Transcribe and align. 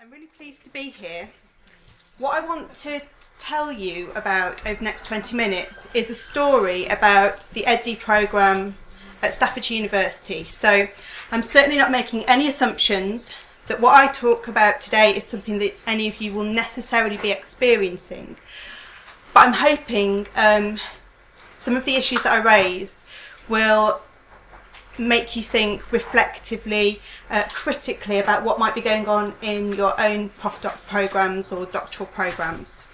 I'm 0.00 0.12
really 0.12 0.28
pleased 0.36 0.62
to 0.62 0.70
be 0.70 0.90
here. 0.90 1.28
What 2.18 2.40
I 2.40 2.46
want 2.46 2.72
to 2.76 3.00
tell 3.40 3.72
you 3.72 4.12
about 4.14 4.64
over 4.64 4.78
the 4.78 4.84
next 4.84 5.06
20 5.06 5.34
minutes 5.34 5.88
is 5.92 6.08
a 6.08 6.14
story 6.14 6.86
about 6.86 7.48
the 7.52 7.64
EdD 7.64 7.98
programme 7.98 8.76
at 9.22 9.34
Staffordshire 9.34 9.76
University. 9.76 10.44
So 10.44 10.86
I'm 11.32 11.42
certainly 11.42 11.78
not 11.78 11.90
making 11.90 12.22
any 12.26 12.46
assumptions 12.46 13.34
that 13.66 13.80
what 13.80 13.96
I 13.96 14.06
talk 14.12 14.46
about 14.46 14.80
today 14.80 15.16
is 15.16 15.24
something 15.24 15.58
that 15.58 15.74
any 15.84 16.06
of 16.06 16.20
you 16.20 16.32
will 16.32 16.44
necessarily 16.44 17.16
be 17.16 17.32
experiencing. 17.32 18.36
But 19.34 19.46
I'm 19.46 19.54
hoping 19.54 20.28
um, 20.36 20.78
some 21.56 21.74
of 21.74 21.84
the 21.84 21.96
issues 21.96 22.22
that 22.22 22.34
I 22.34 22.36
raise 22.36 23.04
will 23.48 24.00
make 24.98 25.36
you 25.36 25.42
think 25.42 25.92
reflectively, 25.92 27.00
uh, 27.30 27.44
critically 27.52 28.18
about 28.18 28.44
what 28.44 28.58
might 28.58 28.74
be 28.74 28.80
going 28.80 29.06
on 29.06 29.34
in 29.42 29.72
your 29.72 29.98
own 30.00 30.30
postdoc 30.30 30.76
programs 30.88 31.52
or 31.52 31.66
doctoral 31.66 32.06
programs. 32.06 32.88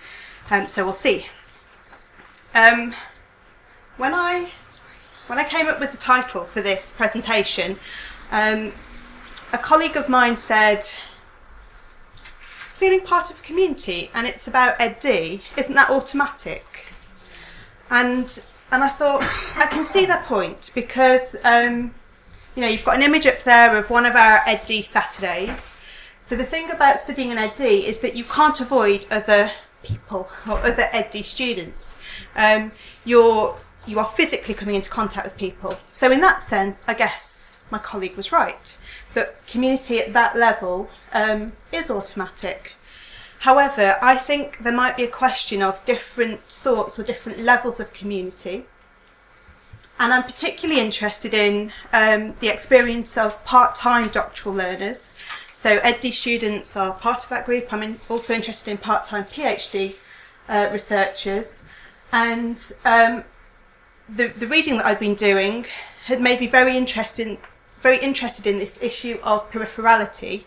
Um, 0.50 0.68
so 0.68 0.84
we'll 0.84 0.92
see. 0.92 1.26
Um, 2.54 2.94
when 3.96 4.14
I 4.14 4.50
when 5.26 5.38
I 5.38 5.44
came 5.44 5.66
up 5.68 5.80
with 5.80 5.90
the 5.90 5.96
title 5.96 6.44
for 6.44 6.60
this 6.60 6.90
presentation, 6.90 7.78
um, 8.30 8.72
a 9.52 9.58
colleague 9.58 9.96
of 9.96 10.08
mine 10.08 10.36
said, 10.36 10.86
"Feeling 12.74 13.00
part 13.00 13.30
of 13.30 13.38
a 13.38 13.42
community, 13.42 14.10
and 14.12 14.26
it's 14.26 14.46
about 14.46 14.78
EdD. 14.78 15.40
Isn't 15.56 15.74
that 15.74 15.90
automatic?" 15.90 16.88
And 17.90 18.40
and 18.70 18.82
I 18.82 18.88
thought 18.88 19.22
I 19.56 19.66
can 19.66 19.84
see 19.84 20.04
that 20.06 20.26
point 20.26 20.70
because 20.74 21.36
um, 21.44 21.94
you 22.54 22.62
know 22.62 22.68
you've 22.68 22.84
got 22.84 22.96
an 22.96 23.02
image 23.02 23.26
up 23.26 23.42
there 23.42 23.76
of 23.76 23.90
one 23.90 24.06
of 24.06 24.16
our 24.16 24.38
EdD 24.40 24.84
Saturdays. 24.84 25.76
So 26.26 26.36
the 26.36 26.44
thing 26.44 26.70
about 26.70 26.98
studying 26.98 27.30
an 27.30 27.38
EdD 27.38 27.84
is 27.84 27.98
that 28.00 28.16
you 28.16 28.24
can't 28.24 28.60
avoid 28.60 29.06
other 29.10 29.52
people 29.82 30.28
or 30.48 30.58
other 30.58 30.88
EdD 30.92 31.24
students. 31.24 31.98
Um, 32.34 32.72
you're 33.04 33.58
you 33.86 33.98
are 33.98 34.10
physically 34.16 34.54
coming 34.54 34.74
into 34.74 34.88
contact 34.88 35.26
with 35.26 35.36
people. 35.36 35.78
So 35.88 36.10
in 36.10 36.20
that 36.20 36.40
sense, 36.40 36.82
I 36.88 36.94
guess 36.94 37.52
my 37.70 37.78
colleague 37.78 38.16
was 38.16 38.32
right 38.32 38.76
that 39.14 39.46
community 39.46 39.98
at 40.00 40.12
that 40.12 40.36
level 40.36 40.90
um, 41.12 41.52
is 41.72 41.90
automatic. 41.90 42.72
However, 43.40 43.98
I 44.00 44.16
think 44.16 44.62
there 44.62 44.72
might 44.72 44.96
be 44.96 45.04
a 45.04 45.10
question 45.10 45.62
of 45.62 45.84
different 45.84 46.50
sorts 46.50 46.98
or 46.98 47.02
different 47.02 47.40
levels 47.40 47.80
of 47.80 47.92
community. 47.92 48.66
And 49.98 50.12
I'm 50.12 50.24
particularly 50.24 50.80
interested 50.80 51.34
in 51.34 51.72
um, 51.92 52.34
the 52.40 52.48
experience 52.48 53.16
of 53.16 53.42
part 53.44 53.74
time 53.74 54.08
doctoral 54.08 54.54
learners. 54.54 55.14
So, 55.54 55.78
EdD 55.78 56.12
students 56.12 56.76
are 56.76 56.92
part 56.92 57.22
of 57.22 57.30
that 57.30 57.46
group. 57.46 57.72
I'm 57.72 57.82
in, 57.82 58.00
also 58.08 58.34
interested 58.34 58.70
in 58.70 58.78
part 58.78 59.04
time 59.04 59.24
PhD 59.24 59.96
uh, 60.48 60.68
researchers. 60.72 61.62
And 62.12 62.60
um, 62.84 63.24
the, 64.08 64.28
the 64.28 64.46
reading 64.46 64.76
that 64.76 64.86
I've 64.86 65.00
been 65.00 65.14
doing 65.14 65.66
had 66.06 66.20
made 66.20 66.40
me 66.40 66.48
very 66.48 66.76
interested, 66.76 67.38
very 67.80 67.98
interested 67.98 68.46
in 68.46 68.58
this 68.58 68.78
issue 68.82 69.18
of 69.22 69.50
peripherality 69.50 70.44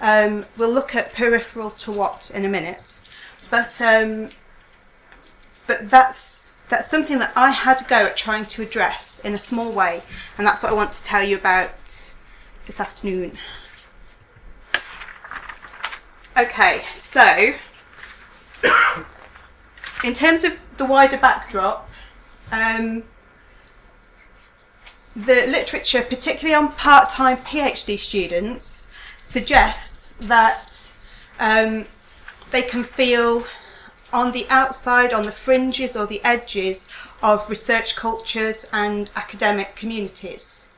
um, 0.00 0.44
we'll 0.56 0.70
look 0.70 0.94
at 0.94 1.14
peripheral 1.14 1.70
to 1.70 1.90
what 1.90 2.30
in 2.34 2.44
a 2.44 2.48
minute, 2.48 2.94
but 3.50 3.80
um, 3.80 4.30
but 5.66 5.88
that's 5.88 6.52
that's 6.68 6.90
something 6.90 7.18
that 7.18 7.32
I 7.36 7.50
had 7.50 7.78
to 7.78 7.84
go 7.84 8.06
at 8.06 8.16
trying 8.16 8.46
to 8.46 8.62
address 8.62 9.20
in 9.22 9.34
a 9.34 9.38
small 9.38 9.70
way, 9.70 10.02
and 10.36 10.46
that's 10.46 10.62
what 10.62 10.72
I 10.72 10.74
want 10.74 10.92
to 10.94 11.02
tell 11.04 11.22
you 11.22 11.36
about 11.36 11.72
this 12.66 12.80
afternoon. 12.80 13.38
Okay, 16.36 16.84
so 16.96 17.54
in 20.04 20.12
terms 20.14 20.44
of 20.44 20.58
the 20.76 20.84
wider 20.84 21.16
backdrop, 21.16 21.88
um, 22.52 23.04
the 25.14 25.46
literature, 25.46 26.02
particularly 26.02 26.54
on 26.54 26.72
part-time 26.72 27.38
PhD 27.38 27.98
students, 27.98 28.88
suggests 29.22 30.14
that 30.20 30.92
um, 31.38 31.86
they 32.50 32.62
can 32.62 32.84
feel 32.84 33.44
on 34.12 34.32
the 34.32 34.46
outside, 34.48 35.12
on 35.12 35.26
the 35.26 35.32
fringes 35.32 35.96
or 35.96 36.06
the 36.06 36.22
edges 36.24 36.86
of 37.22 37.48
research 37.50 37.96
cultures 37.96 38.66
and 38.72 39.10
academic 39.16 39.76
communities. 39.76 40.68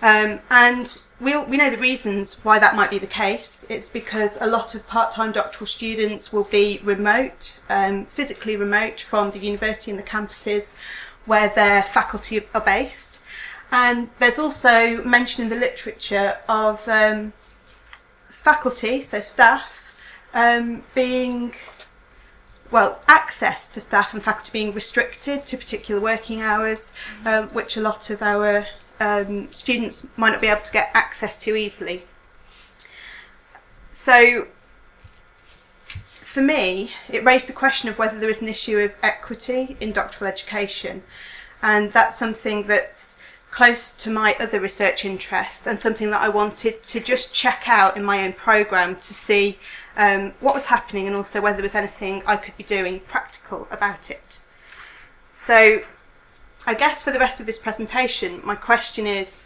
Um, 0.00 0.40
and 0.50 1.00
we, 1.20 1.36
we 1.36 1.56
know 1.56 1.70
the 1.70 1.78
reasons 1.78 2.34
why 2.44 2.58
that 2.58 2.76
might 2.76 2.90
be 2.90 2.98
the 2.98 3.06
case. 3.06 3.66
It's 3.68 3.88
because 3.88 4.38
a 4.40 4.46
lot 4.46 4.74
of 4.74 4.86
part 4.86 5.10
time 5.10 5.32
doctoral 5.32 5.66
students 5.66 6.32
will 6.32 6.44
be 6.44 6.80
remote, 6.84 7.54
um, 7.68 8.04
physically 8.06 8.56
remote 8.56 9.00
from 9.00 9.30
the 9.32 9.40
university 9.40 9.90
and 9.90 9.98
the 9.98 10.04
campuses 10.04 10.76
where 11.26 11.48
their 11.48 11.82
faculty 11.82 12.46
are 12.54 12.60
based. 12.60 13.18
And 13.70 14.08
there's 14.18 14.38
also 14.38 15.02
mention 15.04 15.42
in 15.42 15.50
the 15.50 15.56
literature 15.56 16.38
of 16.48 16.88
um, 16.88 17.32
faculty, 18.28 19.02
so 19.02 19.20
staff, 19.20 19.94
um, 20.32 20.84
being 20.94 21.54
well, 22.70 23.00
access 23.08 23.66
to 23.74 23.80
staff 23.80 24.12
and 24.12 24.22
faculty 24.22 24.50
being 24.52 24.74
restricted 24.74 25.46
to 25.46 25.56
particular 25.56 26.00
working 26.00 26.42
hours, 26.42 26.92
um, 27.24 27.48
which 27.48 27.76
a 27.76 27.80
lot 27.80 28.10
of 28.10 28.22
our 28.22 28.66
um, 29.00 29.52
students 29.52 30.06
might 30.16 30.30
not 30.30 30.40
be 30.40 30.48
able 30.48 30.62
to 30.62 30.72
get 30.72 30.90
access 30.92 31.38
to 31.38 31.56
easily. 31.56 32.04
So, 33.92 34.48
for 36.20 36.42
me, 36.42 36.90
it 37.08 37.24
raised 37.24 37.48
the 37.48 37.52
question 37.52 37.88
of 37.88 37.98
whether 37.98 38.18
there 38.18 38.30
is 38.30 38.42
an 38.42 38.48
issue 38.48 38.78
of 38.78 38.92
equity 39.02 39.76
in 39.80 39.92
doctoral 39.92 40.28
education, 40.28 41.02
and 41.62 41.92
that's 41.92 42.18
something 42.18 42.66
that's 42.66 43.16
close 43.50 43.92
to 43.92 44.10
my 44.10 44.36
other 44.38 44.60
research 44.60 45.04
interests 45.04 45.66
and 45.66 45.80
something 45.80 46.10
that 46.10 46.20
I 46.20 46.28
wanted 46.28 46.82
to 46.82 47.00
just 47.00 47.32
check 47.32 47.62
out 47.66 47.96
in 47.96 48.04
my 48.04 48.22
own 48.24 48.34
programme 48.34 48.96
to 48.96 49.14
see 49.14 49.58
um, 49.98 50.32
what 50.38 50.54
was 50.54 50.66
happening 50.66 51.08
and 51.08 51.16
also 51.16 51.40
whether 51.40 51.56
there 51.56 51.64
was 51.64 51.74
anything 51.74 52.22
I 52.24 52.36
could 52.36 52.56
be 52.56 52.62
doing 52.62 53.00
practical 53.00 53.66
about 53.70 54.10
it. 54.10 54.38
So, 55.34 55.82
I 56.66 56.74
guess 56.74 57.02
for 57.02 57.10
the 57.10 57.18
rest 57.18 57.40
of 57.40 57.46
this 57.46 57.58
presentation, 57.58 58.40
my 58.44 58.54
question 58.54 59.06
is 59.06 59.42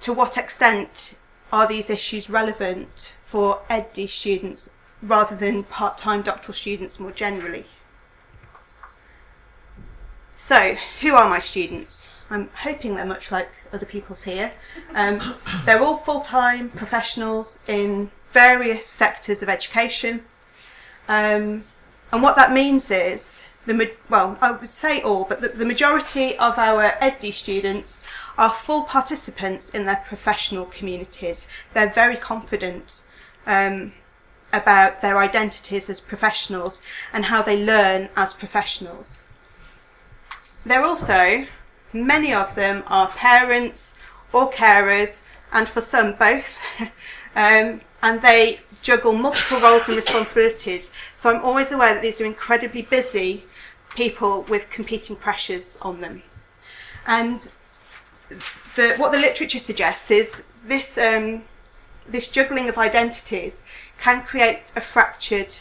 to 0.00 0.12
what 0.12 0.38
extent 0.38 1.16
are 1.52 1.66
these 1.66 1.90
issues 1.90 2.30
relevant 2.30 3.12
for 3.24 3.60
EdD 3.68 4.08
students 4.08 4.70
rather 5.02 5.34
than 5.34 5.64
part 5.64 5.98
time 5.98 6.22
doctoral 6.22 6.54
students 6.54 7.00
more 7.00 7.10
generally? 7.10 7.66
So, 10.38 10.76
who 11.00 11.14
are 11.16 11.28
my 11.28 11.40
students? 11.40 12.06
I'm 12.30 12.48
hoping 12.54 12.94
they're 12.94 13.04
much 13.04 13.32
like 13.32 13.50
other 13.72 13.84
people's 13.84 14.22
here. 14.22 14.52
Um, 14.94 15.34
they're 15.66 15.82
all 15.82 15.96
full 15.96 16.20
time 16.20 16.70
professionals 16.70 17.58
in 17.66 18.12
various 18.32 18.86
sectors 18.86 19.42
of 19.42 19.48
education. 19.48 20.24
Um, 21.08 21.64
and 22.12 22.22
what 22.22 22.36
that 22.36 22.52
means 22.52 22.90
is, 22.90 23.42
the 23.66 23.92
well, 24.08 24.38
I 24.40 24.52
would 24.52 24.72
say 24.72 25.00
all, 25.00 25.24
but 25.24 25.40
the, 25.40 25.48
the 25.48 25.66
majority 25.66 26.36
of 26.38 26.58
our 26.58 26.92
EdD 27.00 27.32
students 27.34 28.00
are 28.38 28.52
full 28.52 28.84
participants 28.84 29.70
in 29.70 29.84
their 29.84 30.02
professional 30.06 30.64
communities. 30.66 31.46
They're 31.74 31.92
very 31.92 32.16
confident 32.16 33.02
um, 33.46 33.92
about 34.52 35.02
their 35.02 35.18
identities 35.18 35.88
as 35.90 36.00
professionals 36.00 36.82
and 37.12 37.26
how 37.26 37.42
they 37.42 37.56
learn 37.56 38.08
as 38.16 38.34
professionals. 38.34 39.26
They're 40.64 40.84
also, 40.84 41.46
many 41.92 42.32
of 42.34 42.54
them 42.54 42.82
are 42.86 43.08
parents 43.08 43.94
or 44.32 44.50
carers, 44.50 45.24
and 45.52 45.68
for 45.68 45.80
some, 45.80 46.14
both. 46.14 46.56
um, 47.36 47.80
and 48.02 48.22
they 48.22 48.60
juggle 48.82 49.12
multiple 49.12 49.60
roles 49.60 49.86
and 49.88 49.96
responsibilities. 49.96 50.90
So 51.14 51.30
I'm 51.30 51.42
always 51.42 51.70
aware 51.72 51.94
that 51.94 52.02
these 52.02 52.20
are 52.20 52.24
incredibly 52.24 52.82
busy 52.82 53.44
people 53.94 54.42
with 54.48 54.70
competing 54.70 55.16
pressures 55.16 55.76
on 55.82 56.00
them. 56.00 56.22
And 57.06 57.50
the, 58.76 58.94
what 58.96 59.12
the 59.12 59.18
literature 59.18 59.58
suggests 59.58 60.10
is 60.10 60.32
this, 60.64 60.96
um, 60.96 61.44
this 62.08 62.28
juggling 62.28 62.68
of 62.68 62.78
identities 62.78 63.62
can 63.98 64.22
create 64.22 64.60
a 64.74 64.80
fractured 64.80 65.56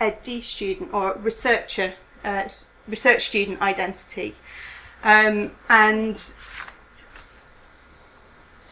EdD 0.00 0.42
student 0.42 0.92
or 0.92 1.14
researcher 1.14 1.94
uh, 2.24 2.48
research 2.88 3.28
student 3.28 3.60
identity. 3.62 4.34
Um, 5.02 5.52
and 5.68 6.20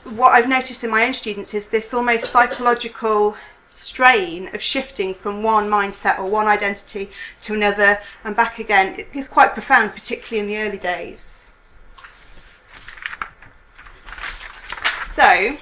what 0.04 0.32
I've 0.32 0.48
noticed 0.48 0.84
in 0.84 0.90
my 0.90 1.04
own 1.06 1.14
students 1.14 1.54
is 1.54 1.68
this 1.68 1.94
almost 1.94 2.30
psychological 2.30 3.36
strain 3.70 4.54
of 4.54 4.62
shifting 4.62 5.14
from 5.14 5.42
one 5.42 5.68
mindset 5.68 6.18
or 6.18 6.26
one 6.26 6.46
identity 6.46 7.10
to 7.42 7.54
another 7.54 7.98
and 8.22 8.36
back 8.36 8.58
again. 8.58 8.98
It 8.98 9.08
is 9.14 9.28
quite 9.28 9.52
profound, 9.52 9.92
particularly 9.92 10.40
in 10.40 10.46
the 10.46 10.58
early 10.58 10.78
days. 10.78 11.42
So, 15.02 15.58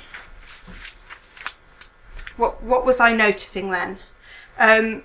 what 2.37 2.63
what 2.63 2.85
was 2.85 3.01
I 3.01 3.13
noticing 3.13 3.71
then? 3.71 3.99
Um, 4.59 5.05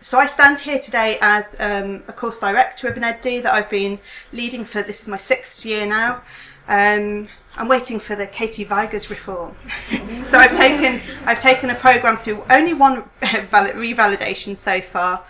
so 0.00 0.18
I 0.18 0.26
stand 0.26 0.60
here 0.60 0.78
today 0.78 1.18
as 1.20 1.56
um, 1.58 2.02
a 2.08 2.12
course 2.12 2.38
director 2.38 2.88
of 2.88 2.96
an 2.96 3.02
EdD 3.02 3.42
that 3.42 3.52
I've 3.52 3.70
been 3.70 3.98
leading 4.32 4.64
for 4.64 4.82
this 4.82 5.02
is 5.02 5.08
my 5.08 5.16
sixth 5.16 5.64
year 5.66 5.86
now. 5.86 6.22
Um, 6.68 7.28
I'm 7.56 7.66
waiting 7.66 7.98
for 7.98 8.14
the 8.14 8.26
Katy 8.26 8.64
Vigurs 8.64 9.10
reform. 9.10 9.56
so 10.28 10.38
I've 10.38 10.56
taken 10.56 11.02
I've 11.24 11.40
taken 11.40 11.70
a 11.70 11.74
program 11.74 12.16
through 12.16 12.44
only 12.50 12.74
one 12.74 13.02
revalidation 13.22 14.56
so 14.56 14.80
far. 14.80 15.24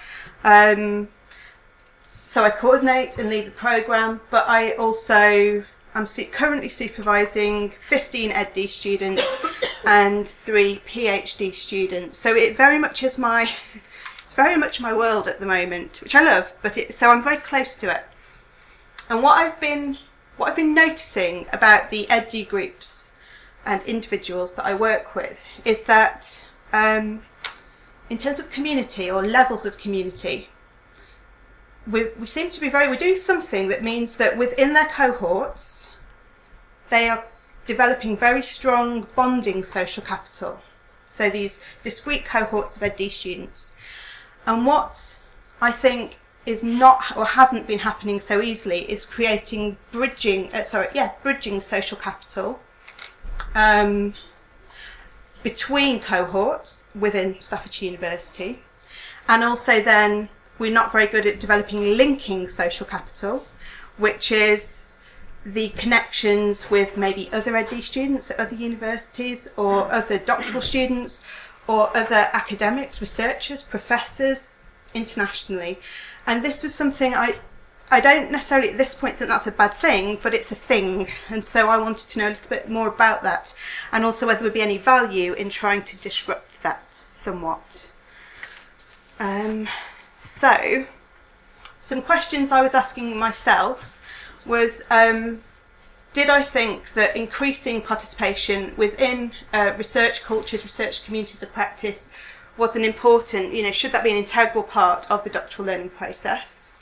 Um, 0.45 1.09
so 2.25 2.45
I 2.45 2.51
coordinate 2.51 3.17
and 3.17 3.31
lead 3.31 3.47
the 3.47 3.53
program, 3.53 4.21
but 4.29 4.47
I 4.47 4.73
also 4.73 5.65
I'm 5.95 6.05
su- 6.05 6.27
currently 6.27 6.69
supervising 6.69 7.73
15 7.81 8.31
EdD 8.31 8.69
students 8.69 9.39
and 9.87 10.29
three 10.29 10.83
PhD 10.87 11.55
students. 11.55 12.19
So 12.19 12.37
it 12.37 12.57
very 12.57 12.79
much 12.79 13.03
is 13.03 13.17
my 13.17 13.51
very 14.39 14.57
much 14.57 14.79
my 14.79 14.95
world 14.95 15.27
at 15.27 15.41
the 15.41 15.47
moment, 15.47 16.01
which 16.01 16.15
I 16.15 16.23
love. 16.23 16.55
But 16.63 16.79
it, 16.79 16.95
so 16.95 17.11
I'm 17.11 17.25
very 17.25 17.39
close 17.39 17.75
to 17.79 17.91
it. 17.91 18.05
And 19.11 19.21
what 19.21 19.37
I've 19.37 19.59
been 19.59 19.99
what 20.37 20.49
I've 20.49 20.57
been 20.57 20.75
noticing 20.75 21.47
about 21.53 21.91
the 21.91 22.07
EdD 22.09 22.49
groups 22.49 23.11
and 23.67 23.83
individuals 23.83 24.55
that 24.55 24.65
I 24.65 24.75
work 24.75 25.17
with 25.17 25.43
is 25.65 25.83
that 25.83 26.41
um, 26.73 27.23
in 28.09 28.17
terms 28.17 28.39
of 28.39 28.49
community 28.49 29.11
or 29.11 29.27
levels 29.27 29.67
of 29.67 29.77
community, 29.77 30.49
we, 31.91 32.11
we 32.21 32.27
seem 32.27 32.49
to 32.51 32.61
be 32.61 32.69
very, 32.69 32.87
we're 32.87 32.95
doing 32.95 33.17
something 33.17 33.67
that 33.67 33.83
means 33.83 34.15
that 34.15 34.39
within 34.39 34.73
their 34.73 34.87
cohorts, 34.87 35.89
they 36.91 37.09
are 37.09 37.25
developing 37.67 38.17
very 38.17 38.43
strong 38.43 39.09
bonding 39.17 39.65
social 39.65 40.05
capital. 40.05 40.61
So 41.09 41.29
these 41.29 41.59
discrete 41.83 42.25
cohorts 42.25 42.77
of 42.77 42.83
EdD 42.83 43.11
students. 43.11 43.73
And 44.49 44.65
what 44.65 45.19
I 45.61 45.71
think 45.71 46.19
is 46.47 46.63
not 46.63 47.15
or 47.15 47.27
hasn't 47.27 47.67
been 47.67 47.81
happening 47.81 48.19
so 48.19 48.41
easily 48.41 48.91
is 48.91 49.05
creating 49.05 49.77
bridging, 49.93 50.51
uh, 50.55 50.63
sorry, 50.63 50.89
yeah, 50.95 51.13
bridging 51.23 51.61
social 51.61 51.99
capital 51.99 52.59
um, 53.55 54.15
between 55.43 56.01
cohorts 56.01 56.87
within 56.99 57.37
Staffordshire 57.41 57.91
University. 57.91 58.61
And 59.29 59.45
also 59.45 59.83
then 59.83 60.31
we're 60.59 60.73
not 60.73 60.93
very 60.93 61.07
good 61.07 61.27
at 61.27 61.39
developing 61.39 61.99
linking 61.99 62.49
social 62.49 62.87
capital, 62.87 63.47
which 63.99 64.33
is 64.33 64.87
the 65.45 65.69
connections 65.71 66.71
with 66.71 66.97
maybe 66.97 67.29
other 67.33 67.53
EdD 67.53 67.83
students 67.83 68.31
at 68.31 68.41
other 68.41 68.57
universities 68.57 69.49
or 69.59 69.93
other 69.93 70.19
doctoral 70.19 70.63
students 70.63 71.23
or 71.69 71.97
other 71.97 72.29
academics, 72.33 73.01
researchers, 73.01 73.63
professors 73.63 74.59
internationally. 74.95 75.79
And 76.27 76.43
this 76.43 76.63
was 76.63 76.75
something 76.75 77.15
I 77.15 77.39
I 77.91 78.01
don't 78.01 78.31
necessarily 78.31 78.71
at 78.71 78.77
this 78.77 78.95
point 78.95 79.17
think 79.17 79.31
that's 79.31 79.47
a 79.47 79.51
bad 79.51 79.75
thing, 79.75 80.19
but 80.23 80.35
it's 80.35 80.53
a 80.53 80.55
thing. 80.55 81.09
And 81.31 81.43
so 81.45 81.69
I 81.69 81.79
wanted 81.79 82.09
to 82.09 82.19
know 82.19 82.29
a 82.29 82.31
little 82.31 82.49
bit 82.49 82.69
more 82.69 82.89
about 82.89 83.23
that 83.23 83.55
and 83.93 84.05
also 84.05 84.27
whether 84.27 84.41
there 84.41 84.45
would 84.45 84.53
be 84.53 84.61
any 84.61 84.77
value 84.79 85.33
in 85.33 85.49
trying 85.49 85.85
to 85.85 85.97
disrupt 85.97 86.63
that 86.63 86.83
somewhat. 87.09 87.87
Um, 89.19 89.69
so, 90.23 90.87
some 91.81 92.03
questions 92.03 92.53
I 92.53 92.61
was 92.61 92.75
asking 92.75 93.17
myself 93.17 93.99
was 94.45 94.83
um, 94.91 95.43
did 96.13 96.31
I 96.31 96.43
think 96.43 96.95
that 96.95 97.17
increasing 97.17 97.83
participation 97.83 98.73
within 98.77 99.33
uh, 99.53 99.75
research 99.77 100.23
cultures, 100.23 100.65
research 100.65 101.05
communities 101.05 101.43
of 101.43 101.53
practice 101.53 102.09
was 102.57 102.75
an 102.75 102.85
important, 102.85 103.55
you 103.55 103.63
know, 103.63 103.71
should 103.71 103.93
that 103.93 104.03
be 104.03 104.11
an 104.11 104.17
integral 104.17 104.65
part 104.65 105.11
of 105.11 105.23
the 105.25 105.31
doctoral 105.31 105.67
learning 105.67 105.91
process? 105.91 106.73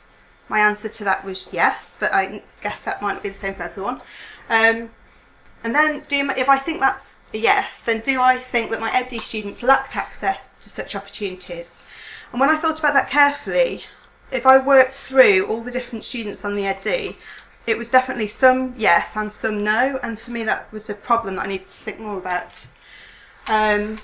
My 0.49 0.61
answer 0.61 0.89
to 0.89 1.05
that 1.05 1.25
was 1.25 1.47
yes, 1.53 1.97
but 1.99 2.13
I 2.13 2.43
guess 2.63 2.83
that 2.83 3.03
might 3.03 3.15
not 3.15 3.23
be 3.23 3.29
the 3.29 3.35
same 3.35 3.55
for 3.55 3.65
everyone. 3.65 4.01
Um, 4.49 4.91
and 5.65 5.75
then, 5.75 6.05
do 6.09 6.31
if 6.37 6.49
I 6.49 6.59
think 6.59 6.81
that's 6.81 7.21
a 7.35 7.39
yes, 7.39 7.83
then 7.83 8.01
do 8.01 8.21
I 8.21 8.39
think 8.39 8.71
that 8.71 8.81
my 8.81 8.91
EdD 8.91 9.21
students 9.23 9.63
lacked 9.63 9.97
access 9.97 10.55
to 10.55 10.71
such 10.71 10.95
opportunities? 10.95 11.85
And 12.31 12.41
when 12.41 12.51
I 12.51 12.57
thought 12.57 12.79
about 12.79 12.95
that 12.95 13.11
carefully, 13.11 13.83
if 14.31 14.47
I 14.47 14.59
worked 14.59 14.97
through 14.97 15.47
all 15.47 15.63
the 15.63 15.71
different 15.71 16.05
students 16.05 16.45
on 16.45 16.55
the 16.55 16.63
EdD, 16.63 17.17
it 17.67 17.77
was 17.77 17.89
definitely 17.89 18.29
some 18.29 18.75
yes 18.77 19.17
and 19.17 19.33
some 19.33 19.65
no, 19.65 19.99
and 20.03 20.19
for 20.19 20.31
me 20.31 20.45
that 20.45 20.73
was 20.73 20.89
a 20.89 20.95
problem 20.95 21.37
that 21.37 21.45
I 21.45 21.49
needed 21.49 21.69
to 21.69 21.77
think 21.85 22.01
more 22.01 22.19
about. 22.19 22.67
Um, 23.49 23.99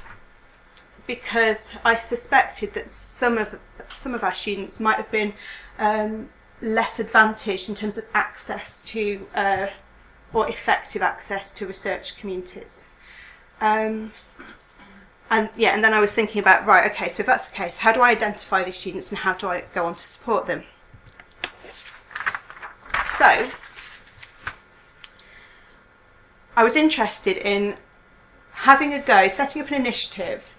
because 1.07 1.75
I 1.85 1.97
suspected 1.97 2.75
that 2.75 2.89
some 2.89 3.39
of 3.39 3.59
some 3.97 4.15
of 4.15 4.23
our 4.23 4.35
students 4.35 4.81
might 4.81 4.97
have 4.97 5.11
been 5.11 5.35
um, 5.79 6.29
less 6.61 6.99
advantaged 6.99 7.69
in 7.69 7.75
terms 7.75 7.99
of 7.99 8.05
access 8.15 8.81
to 8.83 9.27
uh, 9.35 9.67
or 10.33 10.49
effective 10.49 11.03
access 11.03 11.51
to 11.53 11.67
research 11.67 12.17
communities. 12.17 12.85
Um, 13.61 14.13
and 15.31 15.49
yeah, 15.57 15.71
and 15.71 15.83
then 15.83 15.95
I 15.95 16.01
was 16.01 16.15
thinking 16.15 16.41
about 16.41 16.67
right, 16.67 16.91
okay, 16.93 17.09
so 17.09 17.21
if 17.21 17.27
that's 17.27 17.47
the 17.47 17.55
case, 17.55 17.79
how 17.79 17.93
do 17.93 18.01
I 18.01 18.11
identify 18.11 18.63
these 18.65 18.77
students 18.77 19.09
and 19.11 19.19
how 19.19 19.35
do 19.35 19.49
I 19.49 19.65
go 19.75 19.87
on 19.87 19.95
to 19.95 20.07
support 20.07 20.47
them? 20.47 20.65
So 23.19 23.51
I 26.57 26.63
was 26.63 26.77
interested 26.77 27.37
in 27.37 27.77
having 28.53 28.95
a 28.95 29.01
go, 29.01 29.29
setting 29.29 29.63
up 29.63 29.69
an 29.69 29.75
initiative 29.75 30.51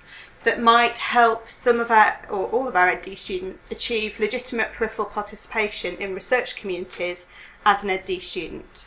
that 0.44 0.62
might 0.62 0.98
help 0.98 1.50
some 1.50 1.80
of 1.80 1.90
our 1.90 2.20
or 2.30 2.48
all 2.48 2.68
of 2.68 2.76
our 2.76 2.90
EdD 2.92 3.18
students 3.18 3.68
achieve 3.72 4.20
legitimate 4.20 4.74
peripheral 4.74 5.08
participation 5.08 5.96
in 5.98 6.14
research 6.14 6.56
communities 6.56 7.26
as 7.66 7.84
an 7.84 7.90
EdD 7.90 8.22
student. 8.22 8.86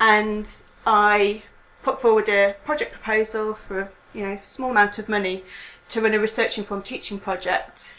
And 0.00 0.48
I 0.86 1.44
put 1.82 2.00
forward 2.00 2.28
a 2.28 2.56
project 2.64 2.92
proposal 2.92 3.54
for 3.54 3.90
you 4.12 4.22
know 4.22 4.38
a 4.42 4.46
small 4.46 4.70
amount 4.70 4.98
of 4.98 5.08
money 5.08 5.44
to 5.90 6.00
run 6.00 6.14
a 6.14 6.18
research 6.18 6.58
informed 6.58 6.84
teaching 6.84 7.18
project 7.18 7.94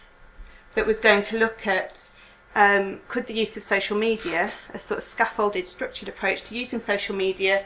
that 0.73 0.85
was 0.85 0.99
going 0.99 1.23
to 1.23 1.37
look 1.37 1.65
at 1.65 2.09
um, 2.55 3.01
could 3.07 3.27
the 3.27 3.33
use 3.33 3.57
of 3.57 3.63
social 3.63 3.97
media, 3.97 4.51
a 4.73 4.79
sort 4.79 4.99
of 4.99 5.03
scaffolded, 5.03 5.67
structured 5.67 6.09
approach 6.09 6.43
to 6.43 6.55
using 6.55 6.79
social 6.79 7.15
media, 7.15 7.65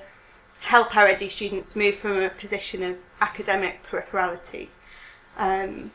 help 0.61 0.95
our 0.95 1.07
EdD 1.07 1.31
students 1.31 1.75
move 1.75 1.95
from 1.95 2.21
a 2.21 2.29
position 2.29 2.83
of 2.83 2.97
academic 3.21 3.79
peripherality 3.89 4.67
um, 5.39 5.91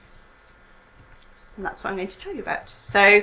and 1.57 1.65
that's 1.65 1.85
what 1.85 1.91
I'm 1.91 1.97
going 1.97 2.09
to 2.09 2.19
tell 2.19 2.35
you 2.35 2.43
about. 2.43 2.75
So, 2.81 3.23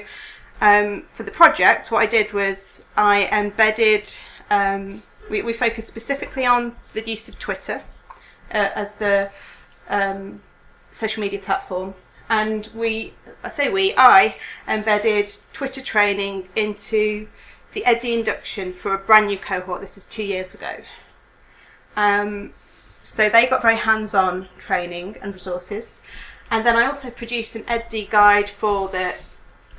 um, 0.62 1.04
for 1.16 1.24
the 1.24 1.32
project, 1.32 1.92
what 1.92 2.02
I 2.02 2.06
did 2.06 2.32
was 2.32 2.86
I 2.96 3.26
embedded, 3.28 4.10
um, 4.50 5.04
we, 5.30 5.42
we 5.42 5.52
focused 5.52 5.88
specifically 5.88 6.46
on 6.46 6.76
the 6.94 7.08
use 7.10 7.28
of 7.28 7.40
Twitter 7.40 7.84
uh, 8.54 8.70
as 8.76 8.96
the 8.96 9.32
um, 9.90 10.42
social 10.92 11.22
media 11.22 11.40
platform. 11.40 11.96
And 12.32 12.70
we, 12.74 13.14
I 13.44 13.50
say 13.50 13.68
we, 13.68 13.94
I 13.98 14.38
embedded 14.66 15.34
Twitter 15.52 15.82
training 15.82 16.48
into 16.56 17.28
the 17.74 17.84
EdD 17.86 18.06
induction 18.06 18.72
for 18.72 18.94
a 18.94 18.98
brand 18.98 19.28
new 19.28 19.38
cohort. 19.38 19.82
This 19.82 19.96
was 19.96 20.08
two 20.08 20.24
years 20.24 20.54
ago. 20.54 20.78
Um, 21.98 22.54
so 23.04 23.28
they 23.28 23.48
got 23.48 23.62
very 23.62 23.76
hands 23.76 24.14
on 24.14 24.48
training 24.58 25.18
and 25.22 25.34
resources. 25.34 26.00
And 26.50 26.66
then 26.66 26.78
I 26.78 26.86
also 26.86 27.10
produced 27.10 27.58
an 27.58 27.64
EdD 27.64 28.10
guide 28.10 28.50
for 28.50 28.88
the 28.88 29.16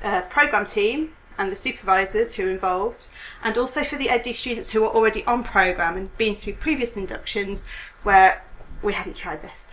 uh, 0.03 0.21
programme 0.23 0.67
team 0.67 1.15
and 1.39 1.51
the 1.51 1.57
supervisors 1.57 2.35
who 2.35 2.47
are 2.47 2.51
involved, 2.51 3.07
and 3.43 3.57
also 3.57 3.83
for 3.83 3.97
the 3.97 4.09
EdD 4.09 4.35
students 4.35 4.69
who 4.71 4.85
are 4.85 4.91
already 4.91 5.25
on 5.25 5.43
programme 5.43 5.97
and 5.97 6.15
been 6.19 6.37
through 6.37 6.55
previous 6.57 6.99
inductions 6.99 7.65
where 8.03 8.45
we 8.83 8.93
hadn't 8.93 9.17
tried 9.17 9.41
this. 9.41 9.73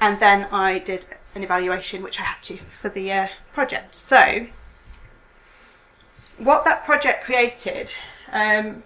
And 0.00 0.18
then 0.18 0.48
I 0.50 0.80
did 0.80 1.06
an 1.34 1.42
evaluation, 1.42 2.02
which 2.02 2.20
I 2.20 2.24
had 2.24 2.42
to 2.44 2.58
for 2.80 2.88
the 2.88 3.10
uh, 3.10 3.28
project. 3.52 3.94
So, 3.94 4.46
what 6.38 6.64
that 6.64 6.84
project 6.84 7.24
created, 7.24 7.92
um, 8.32 8.82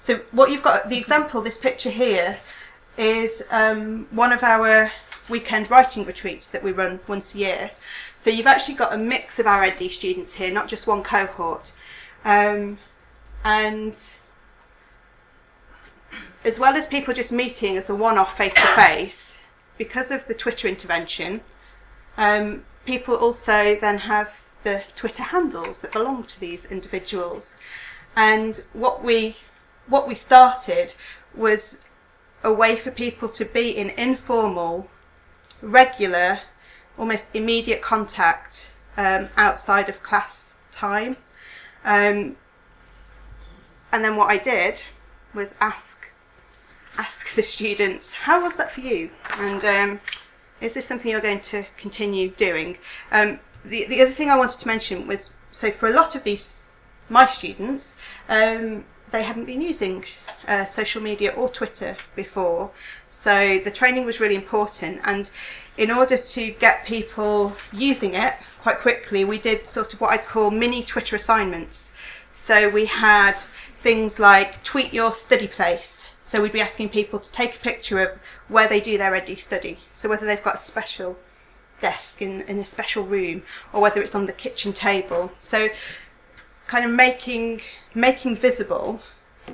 so 0.00 0.20
what 0.30 0.50
you've 0.50 0.62
got, 0.62 0.88
the 0.88 0.98
example, 0.98 1.40
this 1.40 1.58
picture 1.58 1.90
here, 1.90 2.38
is 2.96 3.42
um, 3.50 4.06
one 4.10 4.32
of 4.32 4.42
our 4.42 4.90
weekend 5.28 5.70
writing 5.70 6.04
retreats 6.04 6.48
that 6.50 6.62
we 6.62 6.72
run 6.72 7.00
once 7.06 7.34
a 7.34 7.38
year. 7.38 7.70
So 8.20 8.30
you've 8.30 8.46
actually 8.46 8.74
got 8.74 8.92
a 8.92 8.98
mix 8.98 9.38
of 9.38 9.46
our 9.46 9.62
EdD 9.62 9.90
students 9.90 10.34
here, 10.34 10.50
not 10.50 10.68
just 10.68 10.86
one 10.86 11.02
cohort. 11.02 11.72
Um, 12.24 12.78
and 13.44 13.94
as 16.44 16.58
well 16.58 16.76
as 16.76 16.86
people 16.86 17.14
just 17.14 17.30
meeting 17.30 17.76
as 17.76 17.88
a 17.88 17.94
one-off 17.94 18.36
face-to-face, 18.36 19.38
because 19.76 20.10
of 20.10 20.26
the 20.26 20.34
Twitter 20.34 20.66
intervention, 20.66 21.40
um, 22.18 22.64
people 22.84 23.14
also 23.14 23.78
then 23.80 23.98
have 23.98 24.30
the 24.64 24.82
Twitter 24.96 25.22
handles 25.22 25.80
that 25.80 25.92
belong 25.92 26.24
to 26.24 26.38
these 26.40 26.66
individuals. 26.66 27.56
And 28.16 28.62
what 28.72 29.02
we 29.02 29.36
what 29.86 30.06
we 30.06 30.14
started 30.14 30.92
was 31.34 31.78
a 32.44 32.52
way 32.52 32.76
for 32.76 32.90
people 32.90 33.28
to 33.28 33.44
be 33.44 33.70
in 33.70 33.88
informal 33.90 34.90
regular, 35.62 36.40
almost 36.98 37.26
immediate 37.32 37.80
contact 37.80 38.68
um, 38.98 39.28
outside 39.36 39.88
of 39.88 40.02
class 40.02 40.52
time. 40.72 41.16
Um, 41.84 42.36
and 43.92 44.04
then 44.04 44.16
what 44.16 44.30
I 44.30 44.36
did 44.36 44.82
was 45.34 45.54
ask 45.60 46.04
ask 46.98 47.34
the 47.34 47.42
students, 47.42 48.12
how 48.12 48.42
was 48.42 48.56
that 48.56 48.72
for 48.72 48.80
you? 48.80 49.10
And 49.30 49.64
um, 49.64 50.00
is 50.60 50.74
this 50.74 50.86
something 50.86 51.10
you're 51.10 51.20
going 51.20 51.40
to 51.40 51.64
continue 51.76 52.30
doing? 52.30 52.78
Um, 53.10 53.40
the, 53.64 53.86
the 53.86 54.00
other 54.02 54.12
thing 54.12 54.30
I 54.30 54.36
wanted 54.36 54.60
to 54.60 54.66
mention 54.66 55.06
was 55.06 55.32
so 55.50 55.70
for 55.70 55.88
a 55.88 55.92
lot 55.92 56.14
of 56.14 56.24
these, 56.24 56.62
my 57.08 57.26
students, 57.26 57.96
um, 58.28 58.84
they 59.10 59.22
hadn't 59.22 59.46
been 59.46 59.60
using 59.60 60.04
uh, 60.46 60.64
social 60.66 61.02
media 61.02 61.30
or 61.30 61.48
Twitter 61.48 61.96
before. 62.14 62.70
So 63.10 63.58
the 63.58 63.70
training 63.70 64.04
was 64.04 64.20
really 64.20 64.34
important. 64.34 65.00
And 65.04 65.30
in 65.76 65.90
order 65.90 66.16
to 66.16 66.50
get 66.50 66.84
people 66.84 67.56
using 67.72 68.14
it 68.14 68.34
quite 68.60 68.78
quickly, 68.78 69.24
we 69.24 69.38
did 69.38 69.66
sort 69.66 69.94
of 69.94 70.00
what 70.00 70.12
I'd 70.12 70.26
call 70.26 70.50
mini 70.50 70.82
Twitter 70.82 71.16
assignments. 71.16 71.92
So 72.34 72.68
we 72.68 72.86
had 72.86 73.42
things 73.82 74.18
like 74.18 74.62
tweet 74.62 74.92
your 74.92 75.12
study 75.12 75.48
place. 75.48 76.06
So 76.28 76.42
we'd 76.42 76.52
be 76.52 76.60
asking 76.60 76.90
people 76.90 77.18
to 77.20 77.32
take 77.32 77.56
a 77.56 77.58
picture 77.58 78.00
of 78.00 78.18
where 78.48 78.68
they 78.68 78.80
do 78.80 78.98
their 78.98 79.12
EdD 79.12 79.38
study. 79.38 79.78
So 79.94 80.10
whether 80.10 80.26
they've 80.26 80.42
got 80.42 80.56
a 80.56 80.58
special 80.58 81.16
desk 81.80 82.20
in, 82.20 82.42
in 82.42 82.58
a 82.58 82.66
special 82.66 83.02
room 83.02 83.44
or 83.72 83.80
whether 83.80 84.02
it's 84.02 84.14
on 84.14 84.26
the 84.26 84.34
kitchen 84.34 84.74
table. 84.74 85.32
So 85.38 85.70
kind 86.66 86.84
of 86.84 86.90
making 86.90 87.62
making 87.94 88.36
visible 88.36 89.00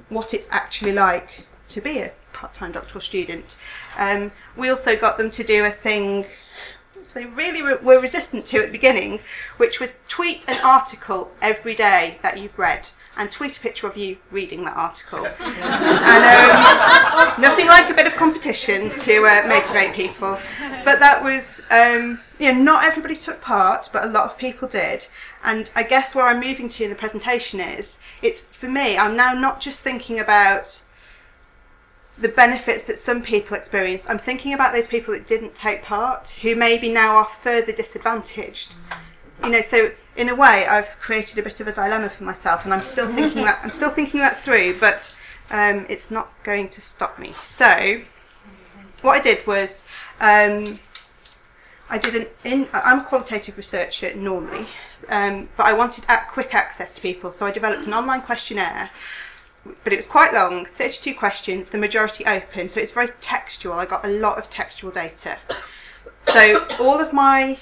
what 0.08 0.34
it's 0.34 0.48
actually 0.50 0.90
like 0.90 1.46
to 1.68 1.80
be 1.80 1.98
a 2.00 2.10
part-time 2.32 2.72
doctoral 2.72 3.00
student. 3.00 3.54
Um, 3.96 4.32
we 4.56 4.68
also 4.68 4.96
got 4.96 5.16
them 5.16 5.30
to 5.30 5.44
do 5.44 5.64
a 5.64 5.70
thing 5.70 6.26
they 7.14 7.26
really 7.26 7.62
re- 7.62 7.76
were 7.76 8.00
resistant 8.00 8.46
to 8.46 8.58
at 8.58 8.66
the 8.66 8.72
beginning, 8.72 9.20
which 9.58 9.78
was 9.78 9.94
tweet 10.08 10.48
an 10.48 10.58
article 10.64 11.30
every 11.40 11.76
day 11.76 12.18
that 12.22 12.38
you've 12.40 12.58
read 12.58 12.88
and 13.16 13.30
tweet 13.30 13.56
a 13.56 13.60
picture 13.60 13.86
of 13.86 13.96
you 13.96 14.16
reading 14.30 14.64
that 14.64 14.76
article. 14.76 15.26
and 15.38 16.24
um, 16.24 17.40
nothing 17.40 17.66
like 17.66 17.90
a 17.90 17.94
bit 17.94 18.06
of 18.06 18.14
competition 18.14 18.90
to 18.90 19.24
uh, 19.24 19.46
motivate 19.46 19.94
people. 19.94 20.38
But 20.84 20.98
that 21.00 21.22
was, 21.22 21.62
um, 21.70 22.20
you 22.38 22.52
know, 22.52 22.60
not 22.60 22.84
everybody 22.84 23.16
took 23.16 23.40
part, 23.40 23.88
but 23.92 24.04
a 24.04 24.08
lot 24.08 24.24
of 24.24 24.36
people 24.38 24.68
did. 24.68 25.06
And 25.42 25.70
I 25.74 25.82
guess 25.82 26.14
where 26.14 26.26
I'm 26.26 26.40
moving 26.40 26.68
to 26.70 26.84
in 26.84 26.90
the 26.90 26.96
presentation 26.96 27.60
is, 27.60 27.98
it's 28.22 28.46
for 28.46 28.68
me, 28.68 28.96
I'm 28.96 29.16
now 29.16 29.32
not 29.34 29.60
just 29.60 29.82
thinking 29.82 30.18
about 30.18 30.80
the 32.16 32.28
benefits 32.28 32.84
that 32.84 32.98
some 32.98 33.22
people 33.22 33.56
experienced. 33.56 34.08
I'm 34.08 34.18
thinking 34.18 34.54
about 34.54 34.72
those 34.72 34.86
people 34.86 35.14
that 35.14 35.26
didn't 35.26 35.54
take 35.54 35.82
part, 35.82 36.30
who 36.42 36.54
maybe 36.54 36.92
now 36.92 37.16
are 37.16 37.28
further 37.28 37.72
disadvantaged. 37.72 38.74
You 39.42 39.50
know, 39.50 39.60
so 39.60 39.90
in 40.16 40.28
a 40.28 40.34
way, 40.34 40.66
I've 40.66 40.98
created 41.00 41.38
a 41.38 41.42
bit 41.42 41.60
of 41.60 41.68
a 41.68 41.72
dilemma 41.72 42.08
for 42.08 42.24
myself, 42.24 42.64
and 42.64 42.72
I'm 42.72 42.82
still 42.82 43.08
thinking 43.12 43.44
that 43.44 43.60
I'm 43.62 43.70
still 43.70 43.90
thinking 43.90 44.20
that 44.20 44.40
through, 44.40 44.78
but 44.78 45.14
um, 45.50 45.86
it's 45.88 46.10
not 46.10 46.32
going 46.44 46.68
to 46.70 46.80
stop 46.80 47.18
me. 47.18 47.34
So, 47.46 48.02
what 49.02 49.12
I 49.14 49.20
did 49.20 49.46
was, 49.46 49.84
um, 50.20 50.78
I 51.90 51.98
did 51.98 52.14
an 52.14 52.26
in. 52.44 52.68
I'm 52.72 53.00
a 53.00 53.04
qualitative 53.04 53.56
researcher 53.56 54.14
normally, 54.14 54.68
um, 55.08 55.48
but 55.56 55.66
I 55.66 55.72
wanted 55.72 56.04
quick 56.32 56.54
access 56.54 56.92
to 56.92 57.00
people, 57.00 57.32
so 57.32 57.46
I 57.46 57.50
developed 57.50 57.86
an 57.86 57.94
online 57.94 58.22
questionnaire. 58.22 58.90
But 59.82 59.94
it 59.94 59.96
was 59.96 60.06
quite 60.06 60.34
long, 60.34 60.66
32 60.76 61.14
questions, 61.14 61.70
the 61.70 61.78
majority 61.78 62.26
open, 62.26 62.68
so 62.68 62.80
it's 62.80 62.90
very 62.90 63.08
textual. 63.22 63.74
I 63.74 63.86
got 63.86 64.04
a 64.04 64.08
lot 64.08 64.36
of 64.36 64.50
textual 64.50 64.92
data. 64.92 65.38
So 66.24 66.66
all 66.78 67.00
of 67.00 67.14
my 67.14 67.58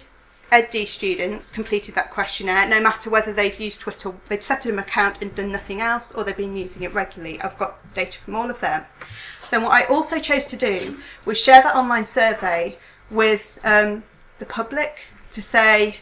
EdD 0.53 0.87
students 0.87 1.51
completed 1.51 1.95
that 1.95 2.11
questionnaire, 2.11 2.69
no 2.69 2.79
matter 2.79 3.09
whether 3.09 3.33
they've 3.33 3.59
used 3.59 3.81
Twitter, 3.81 4.13
they'd 4.29 4.45
set 4.45 4.67
an 4.67 4.79
account 4.79 5.23
and 5.23 5.35
done 5.35 5.51
nothing 5.51 5.81
else, 5.81 6.13
or 6.13 6.25
they've 6.25 6.37
been 6.37 6.57
using 6.57 6.83
it 6.83 6.93
regularly. 6.93 7.41
I've 7.41 7.57
got 7.57 7.79
data 7.95 8.19
from 8.19 8.35
all 8.35 8.51
of 8.51 8.61
them. 8.61 8.85
Then 9.51 9.63
what 9.63 9.73
I 9.73 9.87
also 9.87 10.19
chose 10.19 10.47
to 10.47 10.57
do 10.57 10.99
was 11.25 11.39
share 11.41 11.63
that 11.63 11.75
online 11.75 12.05
survey 12.05 12.77
with 13.11 13.59
um, 13.65 14.05
the 14.39 14.47
public 14.47 15.01
to 15.31 15.41
say, 15.41 15.97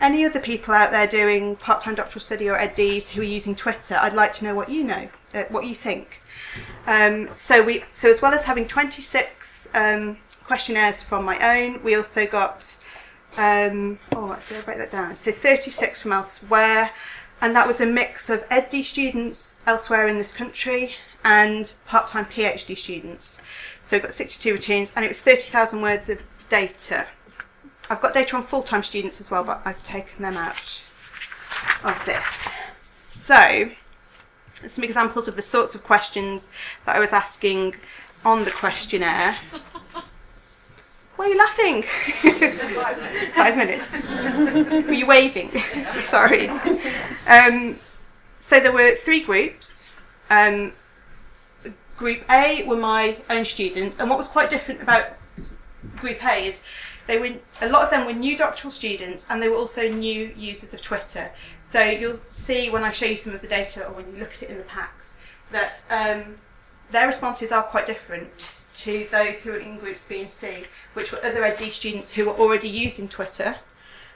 any 0.00 0.26
other 0.26 0.40
people 0.40 0.74
out 0.74 0.90
there 0.90 1.06
doing 1.06 1.54
part-time 1.54 1.94
doctoral 1.94 2.20
study 2.20 2.48
or 2.48 2.58
EdDs 2.58 3.08
who 3.10 3.20
are 3.20 3.24
using 3.24 3.54
Twitter, 3.54 3.96
I'd 4.00 4.14
like 4.14 4.32
to 4.34 4.44
know 4.44 4.54
what 4.56 4.68
you 4.68 4.82
know, 4.82 5.08
uh, 5.32 5.44
what 5.48 5.64
you 5.64 5.76
think. 5.76 6.20
Um, 6.88 7.28
so 7.36 7.62
we, 7.62 7.84
so 7.92 8.10
as 8.10 8.20
well 8.20 8.34
as 8.34 8.42
having 8.42 8.66
26 8.66 9.68
um, 9.74 10.18
questionnaires 10.44 11.00
from 11.00 11.24
my 11.24 11.38
own, 11.56 11.80
we 11.84 11.94
also 11.94 12.26
got 12.26 12.76
um, 13.36 13.98
oh, 14.14 14.32
actually, 14.32 14.58
I'll 14.58 14.62
break 14.64 14.78
that 14.78 14.92
down. 14.92 15.16
So 15.16 15.32
36 15.32 16.02
from 16.02 16.12
elsewhere, 16.12 16.90
and 17.40 17.56
that 17.56 17.66
was 17.66 17.80
a 17.80 17.86
mix 17.86 18.28
of 18.30 18.48
EdD 18.48 18.84
students 18.84 19.58
elsewhere 19.66 20.06
in 20.06 20.18
this 20.18 20.32
country 20.32 20.94
and 21.24 21.72
part-time 21.86 22.26
PhD 22.26 22.76
students. 22.76 23.40
So 23.80 23.96
I've 23.96 24.02
got 24.02 24.12
62 24.12 24.52
routines, 24.52 24.92
and 24.94 25.04
it 25.04 25.08
was 25.08 25.20
30,000 25.20 25.80
words 25.80 26.08
of 26.08 26.20
data. 26.48 27.06
I've 27.88 28.00
got 28.00 28.14
data 28.14 28.36
on 28.36 28.46
full-time 28.46 28.82
students 28.82 29.20
as 29.20 29.30
well, 29.30 29.44
but 29.44 29.62
I've 29.64 29.82
taken 29.82 30.22
them 30.22 30.36
out 30.36 30.82
of 31.82 32.04
this. 32.04 32.48
So, 33.08 33.70
some 34.66 34.84
examples 34.84 35.26
of 35.26 35.36
the 35.36 35.42
sorts 35.42 35.74
of 35.74 35.82
questions 35.82 36.50
that 36.86 36.96
I 36.96 36.98
was 36.98 37.12
asking 37.12 37.74
on 38.24 38.44
the 38.44 38.50
questionnaire. 38.50 39.36
Why 41.22 41.28
are 41.28 41.30
you 41.30 41.38
laughing? 41.38 41.84
Five 43.36 43.56
minutes. 43.56 43.84
Were 44.88 44.92
you 44.92 45.06
waving? 45.06 45.52
Sorry. 46.10 46.48
Um, 47.28 47.78
so 48.40 48.58
there 48.58 48.72
were 48.72 48.96
three 48.96 49.22
groups. 49.22 49.84
Um, 50.30 50.72
group 51.96 52.24
A 52.28 52.64
were 52.64 52.76
my 52.76 53.18
own 53.30 53.44
students, 53.44 54.00
and 54.00 54.10
what 54.10 54.18
was 54.18 54.26
quite 54.26 54.50
different 54.50 54.82
about 54.82 55.16
Group 55.96 56.24
A 56.24 56.48
is 56.48 56.58
they 57.06 57.18
were 57.18 57.34
a 57.60 57.68
lot 57.68 57.84
of 57.84 57.90
them 57.90 58.04
were 58.04 58.12
new 58.12 58.36
doctoral 58.36 58.72
students, 58.72 59.24
and 59.30 59.40
they 59.40 59.48
were 59.48 59.54
also 59.54 59.88
new 59.88 60.34
users 60.36 60.74
of 60.74 60.82
Twitter. 60.82 61.30
So 61.62 61.84
you'll 61.84 62.18
see 62.24 62.68
when 62.68 62.82
I 62.82 62.90
show 62.90 63.06
you 63.06 63.16
some 63.16 63.32
of 63.32 63.42
the 63.42 63.46
data, 63.46 63.86
or 63.86 63.92
when 63.92 64.12
you 64.12 64.18
look 64.18 64.34
at 64.34 64.42
it 64.42 64.50
in 64.50 64.58
the 64.58 64.64
packs, 64.64 65.14
that 65.52 65.84
um, 65.88 66.38
their 66.90 67.06
responses 67.06 67.52
are 67.52 67.62
quite 67.62 67.86
different 67.86 68.28
to 68.74 69.06
those 69.10 69.40
who 69.40 69.52
are 69.52 69.58
in 69.58 69.78
groups 69.78 70.04
B 70.08 70.20
and 70.22 70.30
C, 70.30 70.64
which 70.94 71.12
were 71.12 71.24
other 71.24 71.42
EdD 71.42 71.72
students 71.72 72.12
who 72.12 72.26
were 72.26 72.32
already 72.32 72.68
using 72.68 73.08
Twitter, 73.08 73.56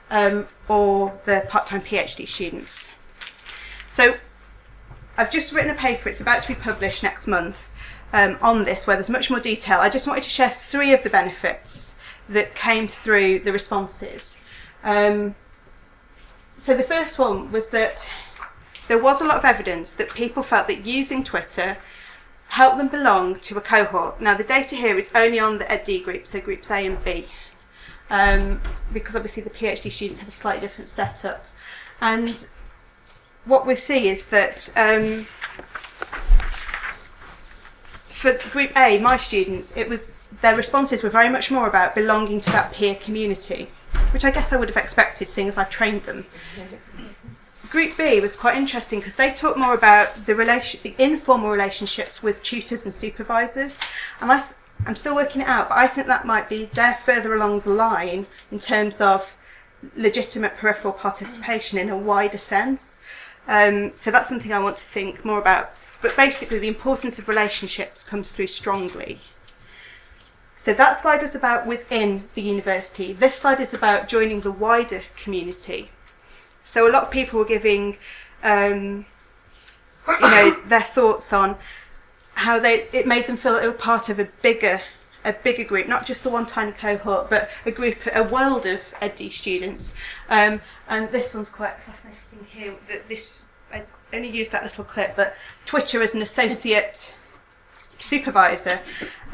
um, 0.09 0.47
or 0.67 1.19
the 1.25 1.45
part-time 1.49 1.81
PhD 1.81 2.27
students. 2.27 2.89
So 3.89 4.15
I've 5.17 5.31
just 5.31 5.51
written 5.51 5.71
a 5.71 5.75
paper, 5.75 6.09
it's 6.09 6.21
about 6.21 6.41
to 6.43 6.47
be 6.47 6.55
published 6.55 7.03
next 7.03 7.27
month, 7.27 7.57
um, 8.13 8.37
on 8.41 8.63
this, 8.63 8.87
where 8.87 8.95
there's 8.95 9.09
much 9.09 9.29
more 9.29 9.39
detail. 9.39 9.79
I 9.79 9.89
just 9.89 10.07
wanted 10.07 10.23
to 10.23 10.29
share 10.29 10.49
three 10.49 10.93
of 10.93 11.03
the 11.03 11.09
benefits 11.09 11.95
that 12.29 12.55
came 12.55 12.87
through 12.87 13.39
the 13.39 13.51
responses. 13.51 14.37
Um, 14.83 15.35
so 16.55 16.75
the 16.75 16.83
first 16.83 17.19
one 17.19 17.51
was 17.51 17.69
that 17.69 18.07
there 18.87 18.97
was 18.97 19.21
a 19.21 19.25
lot 19.25 19.37
of 19.37 19.45
evidence 19.45 19.93
that 19.93 20.09
people 20.11 20.43
felt 20.43 20.67
that 20.67 20.85
using 20.85 21.23
Twitter 21.23 21.77
help 22.49 22.77
them 22.77 22.87
belong 22.87 23.39
to 23.41 23.57
a 23.57 23.61
cohort. 23.61 24.21
Now, 24.21 24.35
the 24.35 24.43
data 24.43 24.75
here 24.75 24.97
is 24.97 25.11
only 25.13 25.39
on 25.39 25.57
the 25.57 25.65
EdD 25.65 26.03
group, 26.03 26.27
so 26.27 26.39
groups 26.39 26.71
A 26.71 26.85
and 26.85 27.03
B, 27.03 27.27
um, 28.09 28.61
because 28.93 29.15
obviously 29.15 29.43
the 29.43 29.49
PhD 29.49 29.91
students 29.91 30.21
have 30.21 30.29
a 30.29 30.31
slightly 30.31 30.61
different 30.61 30.89
setup. 30.89 31.45
And 32.01 32.47
what 33.45 33.65
we 33.65 33.75
see 33.75 34.09
is 34.09 34.25
that 34.27 34.69
um, 34.75 35.27
for 38.09 38.33
group 38.51 38.71
A, 38.77 38.97
my 38.99 39.17
students, 39.17 39.73
it 39.75 39.87
was 39.87 40.15
their 40.41 40.55
responses 40.55 41.03
were 41.03 41.09
very 41.09 41.29
much 41.29 41.49
more 41.49 41.67
about 41.67 41.95
belonging 41.95 42.41
to 42.41 42.51
that 42.51 42.73
peer 42.73 42.95
community, 42.95 43.69
which 44.11 44.25
I 44.25 44.31
guess 44.31 44.53
I 44.53 44.57
would 44.57 44.69
have 44.69 44.77
expected, 44.77 45.29
seeing 45.29 45.47
as 45.47 45.57
I've 45.57 45.69
trained 45.69 46.03
them. 46.03 46.25
Group 47.69 47.97
B 47.97 48.19
was 48.19 48.35
quite 48.35 48.57
interesting 48.57 48.99
because 48.99 49.15
they 49.15 49.31
talked 49.31 49.57
more 49.57 49.73
about 49.73 50.25
the 50.25 50.35
relation, 50.35 50.79
the 50.83 50.95
informal 50.97 51.49
relationships 51.49 52.23
with 52.23 52.41
tutors 52.43 52.85
and 52.85 52.93
supervisors, 52.93 53.79
and 54.21 54.31
I, 54.31 54.43
I'm 54.85 54.95
still 54.95 55.15
working 55.15 55.41
it 55.41 55.47
out, 55.47 55.69
but 55.69 55.77
I 55.77 55.87
think 55.87 56.07
that 56.07 56.25
might 56.25 56.49
be 56.49 56.69
they're 56.73 56.95
further 56.95 57.33
along 57.33 57.61
the 57.61 57.71
line 57.71 58.27
in 58.51 58.59
terms 58.59 59.01
of 59.01 59.35
legitimate 59.95 60.57
peripheral 60.57 60.93
participation 60.93 61.77
in 61.77 61.89
a 61.89 61.97
wider 61.97 62.37
sense. 62.37 62.99
Um, 63.47 63.93
so 63.95 64.11
that's 64.11 64.29
something 64.29 64.51
I 64.51 64.59
want 64.59 64.77
to 64.77 64.85
think 64.85 65.23
more 65.23 65.39
about. 65.39 65.71
But 66.01 66.15
basically, 66.15 66.59
the 66.59 66.67
importance 66.67 67.17
of 67.17 67.27
relationships 67.27 68.03
comes 68.03 68.31
through 68.31 68.47
strongly. 68.47 69.19
So 70.55 70.73
that 70.73 71.01
slide 71.01 71.21
was 71.21 71.35
about 71.35 71.65
within 71.65 72.29
the 72.33 72.41
university. 72.41 73.13
This 73.13 73.35
slide 73.35 73.61
is 73.61 73.73
about 73.73 74.07
joining 74.07 74.41
the 74.41 74.51
wider 74.51 75.03
community. 75.15 75.91
So 76.69 76.89
a 76.89 76.91
lot 76.91 77.03
of 77.03 77.11
people 77.11 77.39
were 77.39 77.45
giving, 77.45 77.97
um, 78.43 79.05
you 80.07 80.19
know, 80.19 80.59
their 80.67 80.81
thoughts 80.81 81.31
on 81.33 81.57
how 82.33 82.59
they 82.59 82.87
it 82.93 83.07
made 83.07 83.25
them 83.25 83.35
feel 83.35 83.53
that 83.53 83.61
they 83.61 83.67
were 83.67 83.73
part 83.73 84.09
of 84.09 84.19
a 84.19 84.25
bigger 84.41 84.81
a 85.25 85.33
bigger 85.33 85.63
group, 85.63 85.87
not 85.87 86.05
just 86.05 86.23
the 86.23 86.29
one 86.29 86.45
tiny 86.45 86.71
cohort, 86.71 87.29
but 87.29 87.49
a 87.65 87.71
group, 87.71 87.97
a 88.13 88.23
world 88.23 88.65
of 88.65 88.79
EdD 89.01 89.31
students. 89.31 89.93
Um, 90.29 90.61
and 90.87 91.11
this 91.11 91.33
one's 91.33 91.49
quite 91.49 91.73
fascinating 91.85 92.47
here. 92.49 92.75
That 92.87 93.09
this 93.09 93.43
I 93.73 93.83
only 94.13 94.29
used 94.29 94.51
that 94.51 94.63
little 94.63 94.83
clip, 94.83 95.15
but 95.15 95.35
Twitter 95.65 96.01
as 96.01 96.15
an 96.15 96.21
associate 96.21 97.13
supervisor, 98.07 98.79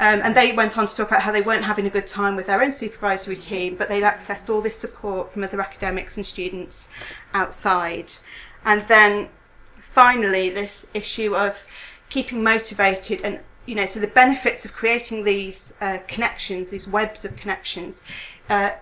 um, 0.00 0.20
and 0.22 0.34
they 0.34 0.52
went 0.52 0.76
on 0.76 0.86
to 0.86 0.94
talk 0.94 1.08
about 1.08 1.22
how 1.22 1.32
they 1.32 1.40
weren't 1.40 1.64
having 1.64 1.86
a 1.86 1.90
good 1.90 2.06
time 2.06 2.36
with 2.36 2.46
their 2.46 2.62
own 2.62 2.72
supervisory 2.72 3.36
team, 3.36 3.76
but 3.76 3.88
they'd 3.88 4.02
accessed 4.02 4.48
all 4.48 4.60
this 4.60 4.76
support 4.78 5.32
from 5.32 5.44
other 5.44 5.60
academics 5.60 6.16
and 6.16 6.26
students 6.26 6.88
outside. 7.32 8.12
And 8.64 8.86
then 8.88 9.28
finally, 9.92 10.50
this 10.50 10.86
issue 10.92 11.36
of 11.36 11.64
keeping 12.10 12.42
motivated 12.42 13.22
and 13.22 13.40
you 13.66 13.74
know, 13.74 13.86
so 13.86 13.98
the 13.98 14.06
benefits 14.06 14.66
of 14.66 14.74
creating 14.74 15.24
these 15.24 15.72
uh, 15.80 15.98
connections, 16.06 16.68
these 16.68 16.86
webs 16.86 17.24
of 17.24 17.34
connections, 17.34 18.02
uh, 18.50 18.72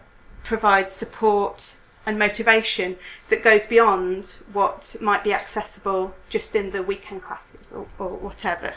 provide 0.43 0.91
support 0.91 1.73
and 2.05 2.19
motivation 2.19 2.97
that 3.29 3.45
goes 3.45 3.67
beyond 3.67 4.35
what 4.53 4.97
might 5.01 5.23
be 5.23 5.33
accessible 5.33 6.15
just 6.29 6.57
in 6.57 6.73
the 6.73 6.83
weekend 6.83 7.23
classes 7.23 7.71
or, 7.71 7.87
or 7.99 8.09
whatever. 8.09 8.75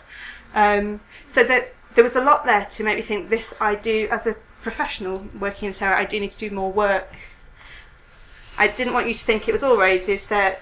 Um, 0.55 1.01
so 1.27 1.43
that 1.43 1.73
there 1.93 2.03
was 2.03 2.15
a 2.15 2.21
lot 2.21 2.45
there 2.45 2.65
to 2.65 2.83
make 2.83 2.95
me 2.95 3.01
think 3.03 3.29
this 3.29 3.53
I 3.59 3.75
do 3.75 4.07
as 4.09 4.25
a 4.25 4.35
professional 4.63 5.27
working 5.39 5.67
in 5.67 5.73
this 5.73 5.81
area, 5.81 5.97
I 5.97 6.05
do 6.05 6.19
need 6.19 6.31
to 6.31 6.37
do 6.37 6.49
more 6.49 6.71
work. 6.71 7.15
I 8.57 8.67
didn't 8.67 8.93
want 8.93 9.07
you 9.07 9.13
to 9.13 9.23
think 9.23 9.47
it 9.47 9.51
was 9.51 9.61
all 9.61 9.77
roses. 9.77 10.25
That 10.25 10.61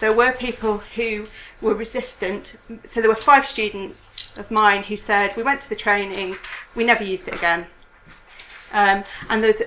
there 0.00 0.12
were 0.12 0.32
people 0.32 0.78
who 0.96 1.26
were 1.60 1.74
resistant. 1.74 2.56
So 2.86 3.00
there 3.00 3.10
were 3.10 3.16
five 3.16 3.46
students 3.46 4.28
of 4.36 4.50
mine 4.50 4.84
who 4.84 4.96
said, 4.96 5.36
We 5.36 5.42
went 5.42 5.60
to 5.62 5.68
the 5.68 5.76
training, 5.76 6.36
we 6.74 6.84
never 6.84 7.04
used 7.04 7.28
it 7.28 7.34
again. 7.34 7.66
Um, 8.72 9.04
and 9.28 9.42
there's 9.42 9.62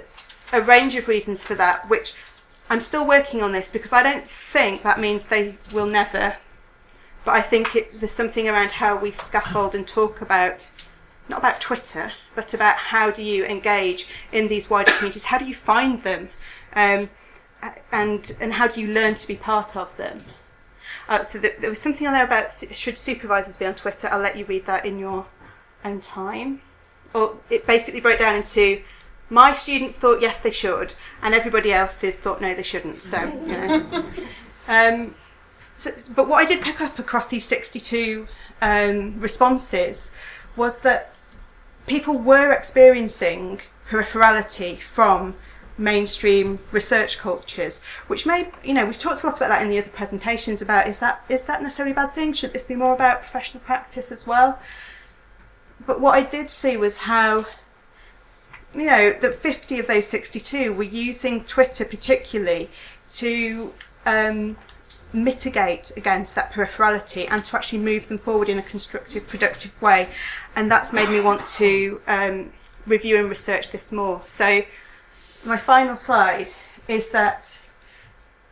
a 0.53 0.61
range 0.61 0.95
of 0.95 1.07
reasons 1.07 1.43
for 1.43 1.55
that, 1.55 1.89
which 1.89 2.13
I'm 2.69 2.81
still 2.81 3.05
working 3.05 3.41
on 3.41 3.51
this 3.51 3.71
because 3.71 3.93
I 3.93 4.03
don't 4.03 4.29
think 4.29 4.83
that 4.83 4.99
means 4.99 5.25
they 5.25 5.57
will 5.71 5.87
never. 5.87 6.37
But 7.23 7.35
I 7.35 7.41
think 7.41 7.75
it, 7.75 7.99
there's 7.99 8.11
something 8.11 8.47
around 8.47 8.73
how 8.73 8.97
we 8.97 9.11
scaffold 9.11 9.75
and 9.75 9.87
talk 9.87 10.21
about, 10.21 10.69
not 11.29 11.39
about 11.39 11.61
Twitter, 11.61 12.13
but 12.35 12.53
about 12.53 12.77
how 12.77 13.11
do 13.11 13.21
you 13.21 13.45
engage 13.45 14.07
in 14.31 14.47
these 14.47 14.69
wider 14.69 14.91
communities? 14.91 15.25
How 15.25 15.37
do 15.37 15.45
you 15.45 15.53
find 15.53 16.03
them? 16.03 16.29
Um, 16.73 17.09
and, 17.91 18.35
and 18.39 18.53
how 18.53 18.67
do 18.67 18.81
you 18.81 18.87
learn 18.87 19.15
to 19.15 19.27
be 19.27 19.35
part 19.35 19.75
of 19.75 19.95
them? 19.97 20.25
Uh, 21.07 21.23
so 21.23 21.37
there 21.39 21.69
was 21.69 21.79
something 21.79 22.07
on 22.07 22.13
there 22.13 22.25
about 22.25 22.51
should 22.51 22.97
supervisors 22.97 23.57
be 23.57 23.65
on 23.65 23.75
Twitter. 23.75 24.07
I'll 24.11 24.19
let 24.19 24.37
you 24.37 24.45
read 24.45 24.65
that 24.65 24.85
in 24.85 24.97
your 24.97 25.25
own 25.83 26.01
time. 26.01 26.61
Or 27.13 27.37
it 27.49 27.67
basically 27.67 27.99
broke 27.99 28.19
down 28.19 28.35
into 28.35 28.81
my 29.29 29.53
students 29.53 29.97
thought 29.97 30.21
yes 30.21 30.39
they 30.39 30.51
should, 30.51 30.93
and 31.21 31.33
everybody 31.33 31.73
else's 31.73 32.19
thought 32.19 32.41
no 32.41 32.53
they 32.53 32.63
shouldn't. 32.63 33.03
So 33.03 33.21
you 33.45 33.51
know. 33.51 34.05
um, 34.67 35.15
so, 35.81 35.91
but 36.15 36.27
what 36.27 36.37
I 36.37 36.45
did 36.45 36.61
pick 36.61 36.79
up 36.79 36.99
across 36.99 37.27
these 37.27 37.43
62 37.45 38.27
um, 38.61 39.19
responses 39.19 40.11
was 40.55 40.81
that 40.81 41.15
people 41.87 42.19
were 42.19 42.51
experiencing 42.51 43.61
peripherality 43.89 44.79
from 44.79 45.35
mainstream 45.79 46.59
research 46.71 47.17
cultures, 47.17 47.81
which 48.05 48.27
may, 48.27 48.51
you 48.63 48.75
know, 48.75 48.85
we've 48.85 48.99
talked 48.99 49.23
a 49.23 49.25
lot 49.25 49.37
about 49.37 49.49
that 49.49 49.63
in 49.63 49.69
the 49.69 49.79
other 49.79 49.89
presentations 49.89 50.61
about 50.61 50.87
is 50.87 50.99
that 50.99 51.25
is 51.29 51.45
that 51.45 51.63
necessarily 51.63 51.93
a 51.93 51.95
bad 51.95 52.13
thing? 52.13 52.31
Should 52.33 52.53
this 52.53 52.63
be 52.63 52.75
more 52.75 52.93
about 52.93 53.21
professional 53.21 53.63
practice 53.63 54.11
as 54.11 54.27
well? 54.27 54.59
But 55.87 55.99
what 55.99 56.13
I 56.13 56.21
did 56.21 56.51
see 56.51 56.77
was 56.77 56.97
how, 56.97 57.47
you 58.75 58.85
know, 58.85 59.13
that 59.13 59.33
50 59.33 59.79
of 59.79 59.87
those 59.87 60.05
62 60.05 60.73
were 60.73 60.83
using 60.83 61.43
Twitter 61.45 61.85
particularly 61.85 62.69
to 63.13 63.73
um, 64.05 64.57
mitigate 65.13 65.91
against 65.97 66.35
that 66.35 66.53
peripherality 66.53 67.27
and 67.29 67.43
to 67.45 67.55
actually 67.55 67.79
move 67.79 68.07
them 68.07 68.17
forward 68.17 68.49
in 68.49 68.57
a 68.57 68.63
constructive, 68.63 69.27
productive 69.27 69.79
way. 69.81 70.09
And 70.55 70.71
that's 70.71 70.93
made 70.93 71.09
me 71.09 71.21
want 71.21 71.47
to 71.55 72.01
um, 72.07 72.53
review 72.85 73.17
and 73.17 73.29
research 73.29 73.71
this 73.71 73.91
more. 73.91 74.21
So 74.25 74.63
my 75.43 75.57
final 75.57 75.95
slide 75.95 76.51
is 76.87 77.09
that 77.09 77.59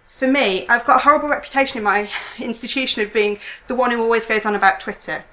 for 0.07 0.27
me, 0.27 0.67
I've 0.67 0.85
got 0.85 0.97
a 0.97 0.99
horrible 0.99 1.29
reputation 1.29 1.77
in 1.77 1.83
my 1.83 2.09
institution 2.39 3.01
of 3.03 3.13
being 3.13 3.39
the 3.67 3.75
one 3.75 3.91
who 3.91 4.01
always 4.01 4.25
goes 4.25 4.45
on 4.45 4.55
about 4.55 4.79
Twitter. 4.79 5.23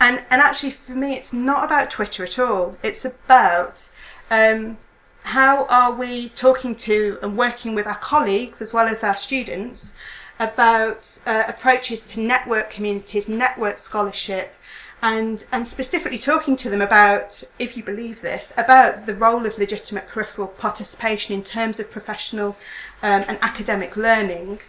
And, 0.00 0.24
and 0.30 0.40
actually, 0.40 0.70
for 0.70 0.92
me, 0.92 1.14
it's 1.14 1.32
not 1.32 1.64
about 1.64 1.90
Twitter 1.90 2.22
at 2.24 2.38
all. 2.38 2.76
It's 2.82 3.04
about 3.04 3.90
um, 4.30 4.78
how 5.24 5.66
are 5.66 5.92
we 5.92 6.30
talking 6.30 6.74
to 6.74 7.18
and 7.22 7.36
working 7.36 7.74
with 7.74 7.86
our 7.86 7.98
colleagues 7.98 8.62
as 8.62 8.72
well 8.72 8.86
as 8.86 9.02
our 9.02 9.16
students 9.16 9.92
about 10.38 11.18
uh, 11.26 11.44
approaches 11.46 12.02
to 12.02 12.20
network 12.20 12.70
communities, 12.70 13.28
network 13.28 13.78
scholarship, 13.78 14.54
and 15.00 15.44
and 15.52 15.66
specifically 15.66 16.18
talking 16.18 16.56
to 16.56 16.68
them 16.70 16.80
about, 16.80 17.42
if 17.58 17.76
you 17.76 17.82
believe 17.82 18.20
this, 18.20 18.52
about 18.56 19.06
the 19.06 19.14
role 19.14 19.46
of 19.46 19.58
legitimate 19.58 20.06
peripheral 20.08 20.48
participation 20.48 21.34
in 21.34 21.42
terms 21.42 21.78
of 21.80 21.90
professional 21.90 22.56
um, 23.02 23.24
and 23.28 23.38
academic 23.42 23.96
learning. 23.96 24.60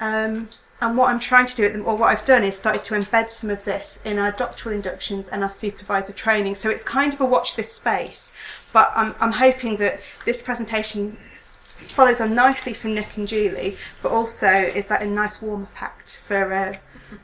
Um, 0.00 0.48
and 0.82 0.96
what 0.96 1.10
I'm 1.10 1.20
trying 1.20 1.44
to 1.44 1.54
do, 1.54 1.64
at 1.64 1.74
them, 1.74 1.86
or 1.86 1.94
what 1.94 2.08
I've 2.08 2.24
done, 2.24 2.42
is 2.42 2.56
started 2.56 2.82
to 2.84 2.94
embed 2.94 3.30
some 3.30 3.50
of 3.50 3.64
this 3.64 3.98
in 4.02 4.18
our 4.18 4.32
doctoral 4.32 4.74
inductions 4.74 5.28
and 5.28 5.42
our 5.42 5.50
supervisor 5.50 6.14
training. 6.14 6.54
So 6.54 6.70
it's 6.70 6.82
kind 6.82 7.12
of 7.12 7.20
a 7.20 7.26
watch 7.26 7.54
this 7.54 7.70
space, 7.70 8.32
but 8.72 8.90
I'm, 8.94 9.14
I'm 9.20 9.32
hoping 9.32 9.76
that 9.76 10.00
this 10.24 10.40
presentation 10.40 11.18
follows 11.88 12.20
on 12.20 12.34
nicely 12.34 12.72
from 12.72 12.94
Nick 12.94 13.16
and 13.16 13.26
Julie, 13.26 13.76
but 14.02 14.12
also 14.12 14.48
is 14.48 14.86
that 14.88 15.02
a 15.02 15.06
nice 15.06 15.40
warm 15.42 15.64
up 15.64 15.82
act 15.82 16.20
for 16.26 16.52
uh, 16.52 16.76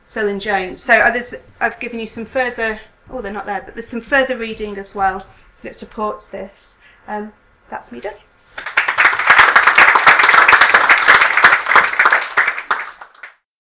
Phil 0.09 0.29
and 0.29 0.41
Joan. 0.41 0.77
So 0.77 0.95
uh, 0.95 1.21
I've 1.61 1.81
given 1.81 1.99
you 1.99 2.07
some 2.07 2.25
further, 2.25 2.81
oh, 3.11 3.21
they're 3.21 3.33
not 3.33 3.47
there, 3.47 3.63
but 3.63 3.75
there's 3.75 3.89
some 3.89 4.01
further 4.01 4.37
reading 4.37 4.77
as 4.79 4.95
well 4.95 5.27
that 5.63 5.77
supports 5.77 6.29
this. 6.29 6.77
Um, 7.07 7.33
that's 7.71 7.93
me 7.93 8.01
done. 8.01 8.15